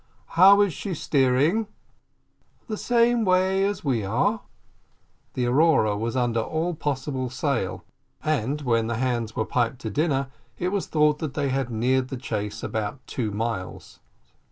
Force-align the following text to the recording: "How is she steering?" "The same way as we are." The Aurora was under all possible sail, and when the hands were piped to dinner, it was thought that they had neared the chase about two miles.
"How 0.33 0.61
is 0.61 0.73
she 0.73 0.95
steering?" 0.95 1.67
"The 2.67 2.75
same 2.75 3.23
way 3.23 3.63
as 3.63 3.85
we 3.85 4.03
are." 4.03 4.41
The 5.35 5.45
Aurora 5.45 5.95
was 5.95 6.15
under 6.17 6.39
all 6.39 6.73
possible 6.73 7.29
sail, 7.29 7.83
and 8.23 8.61
when 8.63 8.87
the 8.87 8.97
hands 8.97 9.35
were 9.35 9.45
piped 9.45 9.77
to 9.81 9.91
dinner, 9.91 10.31
it 10.57 10.69
was 10.69 10.87
thought 10.87 11.19
that 11.19 11.35
they 11.35 11.49
had 11.49 11.69
neared 11.69 12.07
the 12.07 12.17
chase 12.17 12.63
about 12.63 13.05
two 13.05 13.29
miles. 13.29 13.99